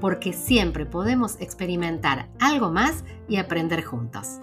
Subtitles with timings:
[0.00, 4.40] porque siempre podemos experimentar algo más y aprender juntos.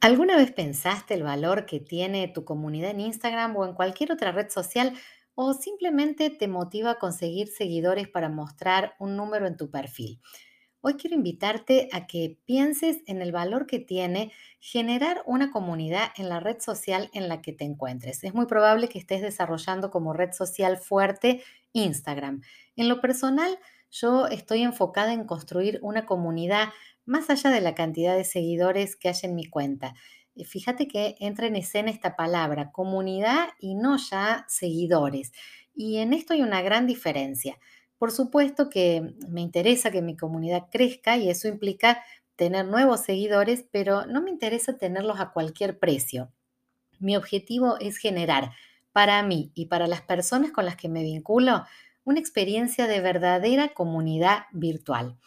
[0.00, 4.32] ¿Alguna vez pensaste el valor que tiene tu comunidad en Instagram o en cualquier otra
[4.32, 4.94] red social
[5.34, 10.18] o simplemente te motiva a conseguir seguidores para mostrar un número en tu perfil?
[10.82, 16.30] Hoy quiero invitarte a que pienses en el valor que tiene generar una comunidad en
[16.30, 18.24] la red social en la que te encuentres.
[18.24, 21.42] Es muy probable que estés desarrollando como red social fuerte
[21.72, 22.42] Instagram.
[22.76, 23.58] En lo personal,
[23.90, 26.68] yo estoy enfocada en construir una comunidad
[27.04, 29.94] más allá de la cantidad de seguidores que hay en mi cuenta.
[30.36, 35.32] Eh, fíjate que entra en escena esta palabra, comunidad y no ya seguidores.
[35.74, 37.58] Y en esto hay una gran diferencia.
[37.98, 42.02] Por supuesto que me interesa que mi comunidad crezca y eso implica
[42.36, 46.32] tener nuevos seguidores, pero no me interesa tenerlos a cualquier precio.
[46.98, 48.52] Mi objetivo es generar
[48.92, 51.64] para mí y para las personas con las que me vinculo
[52.04, 55.18] una experiencia de verdadera comunidad virtual.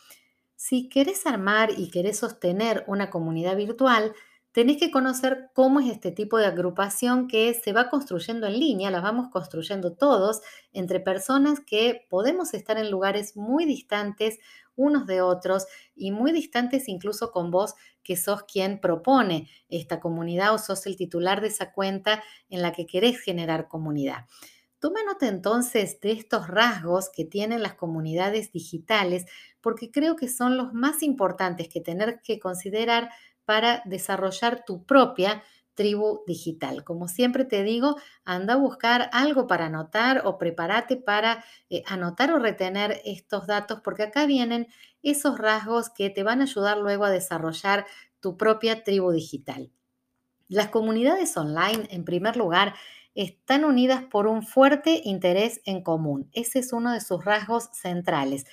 [0.55, 4.13] Si querés armar y querés sostener una comunidad virtual,
[4.53, 8.91] tenés que conocer cómo es este tipo de agrupación que se va construyendo en línea,
[8.91, 14.39] la vamos construyendo todos entre personas que podemos estar en lugares muy distantes
[14.75, 17.73] unos de otros y muy distantes incluso con vos
[18.03, 22.71] que sos quien propone esta comunidad o sos el titular de esa cuenta en la
[22.71, 24.25] que querés generar comunidad.
[24.79, 29.25] Toma nota entonces de estos rasgos que tienen las comunidades digitales
[29.61, 33.09] porque creo que son los más importantes que tener que considerar
[33.45, 36.83] para desarrollar tu propia tribu digital.
[36.83, 37.95] Como siempre te digo,
[38.25, 43.81] anda a buscar algo para anotar o prepárate para eh, anotar o retener estos datos
[43.83, 44.67] porque acá vienen
[45.01, 47.85] esos rasgos que te van a ayudar luego a desarrollar
[48.19, 49.71] tu propia tribu digital.
[50.47, 52.75] Las comunidades online, en primer lugar,
[53.15, 56.29] están unidas por un fuerte interés en común.
[56.33, 58.45] Ese es uno de sus rasgos centrales.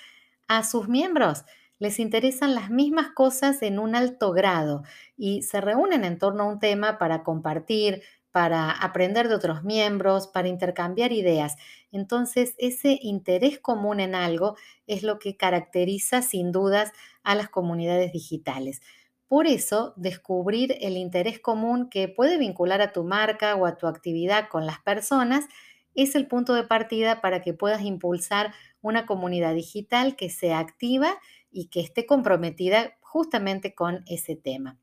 [0.48, 1.44] A sus miembros
[1.80, 4.82] les interesan las mismas cosas en un alto grado
[5.16, 10.28] y se reúnen en torno a un tema para compartir, para aprender de otros miembros,
[10.28, 11.56] para intercambiar ideas.
[11.90, 16.92] Entonces, ese interés común en algo es lo que caracteriza sin dudas
[17.24, 18.80] a las comunidades digitales.
[19.28, 23.86] Por eso, descubrir el interés común que puede vincular a tu marca o a tu
[23.86, 25.46] actividad con las personas
[25.94, 28.52] es el punto de partida para que puedas impulsar
[28.82, 31.18] una comunidad digital que sea activa
[31.50, 34.78] y que esté comprometida justamente con ese tema.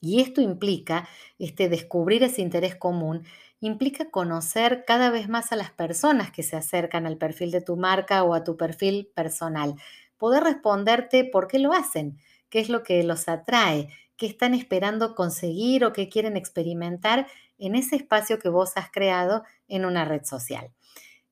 [0.00, 1.08] Y esto implica,
[1.38, 3.24] este, descubrir ese interés común,
[3.60, 7.76] implica conocer cada vez más a las personas que se acercan al perfil de tu
[7.76, 9.74] marca o a tu perfil personal,
[10.16, 12.18] poder responderte por qué lo hacen,
[12.48, 17.26] qué es lo que los atrae, qué están esperando conseguir o qué quieren experimentar
[17.58, 20.72] en ese espacio que vos has creado en una red social.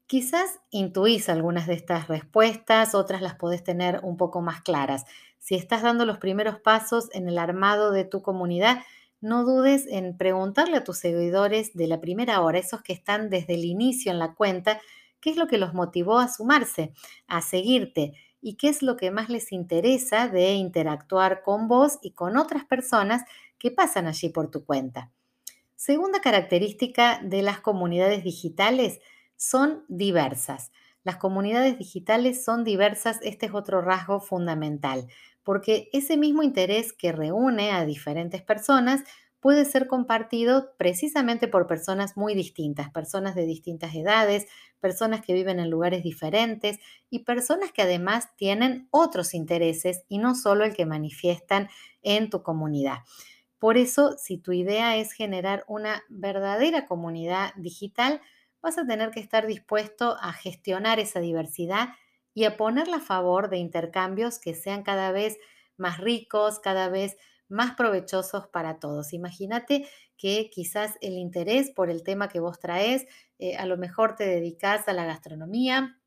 [0.08, 5.04] Quizás intuís algunas de estas respuestas, otras las podés tener un poco más claras.
[5.38, 8.78] Si estás dando los primeros pasos en el armado de tu comunidad,
[9.20, 13.56] no dudes en preguntarle a tus seguidores de la primera hora, esos que están desde
[13.56, 14.80] el inicio en la cuenta,
[15.20, 16.94] qué es lo que los motivó a sumarse,
[17.26, 22.12] a seguirte, y qué es lo que más les interesa de interactuar con vos y
[22.12, 23.24] con otras personas
[23.58, 25.10] que pasan allí por tu cuenta.
[25.76, 29.00] Segunda característica de las comunidades digitales
[29.38, 30.72] son diversas.
[31.04, 35.06] Las comunidades digitales son diversas, este es otro rasgo fundamental,
[35.43, 39.04] porque ese mismo interés que reúne a diferentes personas
[39.41, 44.47] puede ser compartido precisamente por personas muy distintas, personas de distintas edades,
[44.81, 46.78] personas que viven en lugares diferentes
[47.09, 51.68] y personas que además tienen otros intereses y no solo el que manifiestan
[52.03, 52.98] en tu comunidad.
[53.59, 58.21] Por eso, si tu idea es generar una verdadera comunidad digital,
[58.63, 61.91] vas a tener que estar dispuesto a gestionar esa diversidad
[62.34, 65.39] y a ponerla a favor de intercambios que sean cada vez
[65.77, 67.16] más ricos, cada vez
[67.49, 69.13] más provechosos para todos.
[69.13, 73.07] Imagínate que quizás el interés por el tema que vos traes,
[73.39, 75.97] eh, a lo mejor te dedicas a la gastronomía,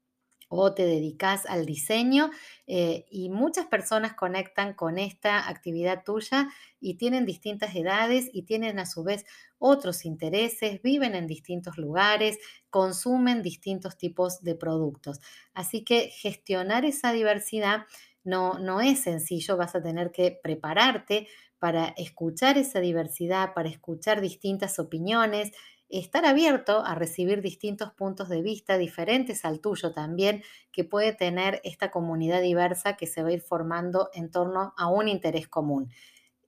[0.53, 2.30] o te dedicas al diseño
[2.68, 6.50] eh, y muchas personas conectan con esta actividad tuya
[6.81, 9.25] y tienen distintas edades y tienen a su vez
[9.59, 12.38] otros intereses, viven en distintos lugares,
[12.69, 15.21] consumen distintos tipos de productos.
[15.53, 17.86] Así que gestionar esa diversidad
[18.25, 24.19] no, no es sencillo, vas a tener que prepararte para escuchar esa diversidad, para escuchar
[24.19, 25.51] distintas opiniones,
[25.91, 31.61] estar abierto a recibir distintos puntos de vista diferentes al tuyo también, que puede tener
[31.63, 35.91] esta comunidad diversa que se va a ir formando en torno a un interés común.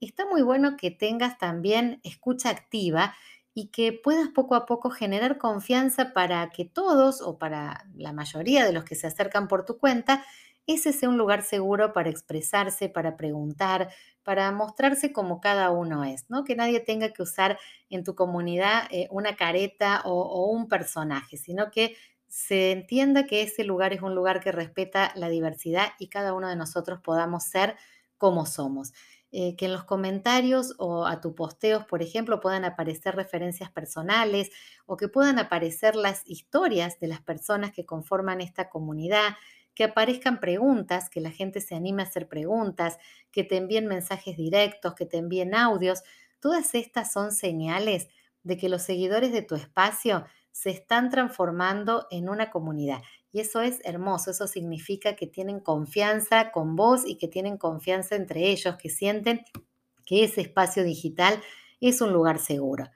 [0.01, 3.15] Está muy bueno que tengas también escucha activa
[3.53, 8.65] y que puedas poco a poco generar confianza para que todos o para la mayoría
[8.65, 10.25] de los que se acercan por tu cuenta
[10.67, 13.89] ese sea un lugar seguro para expresarse, para preguntar,
[14.23, 16.43] para mostrarse como cada uno es, ¿no?
[16.43, 21.69] Que nadie tenga que usar en tu comunidad eh, una careta o, un personaje, sino
[21.71, 21.95] que
[22.27, 26.47] se entienda que ese lugar es un lugar que respeta la diversidad y cada uno
[26.47, 27.75] de nosotros podamos ser
[28.17, 28.93] como somos.
[29.35, 34.51] Eh, que en los comentarios o a tus posteos, por ejemplo, puedan aparecer referencias personales
[34.85, 39.35] o que puedan aparecer las historias de las personas que conforman esta comunidad,
[39.75, 42.97] que aparezcan preguntas, que la gente se anime a hacer preguntas,
[43.31, 46.03] que te envíen mensajes directos, que te envíen audios.
[46.39, 48.09] Todas estas son señales
[48.43, 53.01] de que los seguidores de tu espacio se están transformando en una comunidad.
[53.31, 58.15] Y eso es hermoso, eso significa que tienen confianza con vos y que tienen confianza
[58.15, 59.43] entre ellos, que sienten
[60.05, 61.41] que ese espacio digital
[61.81, 62.91] es un lugar seguro.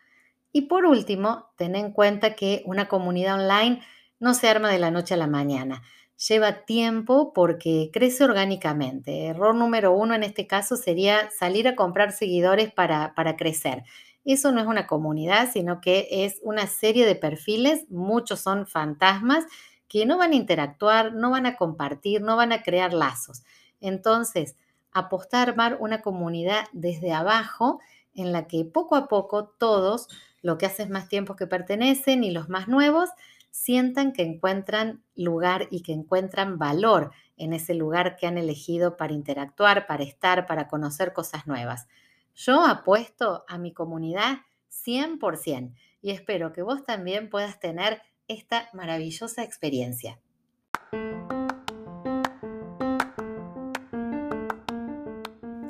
[0.51, 3.81] Y por último, ten en cuenta que una comunidad online
[4.19, 5.81] no se arma de la noche a la mañana
[6.17, 9.27] lleva tiempo porque crece orgánicamente.
[9.27, 13.83] Error número uno en este caso sería salir a comprar seguidores para, para crecer.
[14.25, 19.45] Eso no es una comunidad, sino que es una serie de perfiles, muchos son fantasmas
[19.87, 23.43] que no van a interactuar, no van a compartir, no van a crear lazos.
[23.79, 24.57] Entonces,
[24.91, 27.79] apostar a armar una comunidad desde abajo
[28.15, 30.09] en la que poco a poco todos,
[30.41, 33.09] lo que haces más tiempo que pertenecen y los más nuevos,
[33.57, 39.13] sientan que encuentran lugar y que encuentran valor en ese lugar que han elegido para
[39.13, 41.87] interactuar, para estar, para conocer cosas nuevas.
[42.35, 49.43] Yo apuesto a mi comunidad 100% y espero que vos también puedas tener esta maravillosa
[49.43, 50.19] experiencia.